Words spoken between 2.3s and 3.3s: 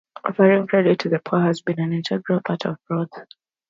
part of growth.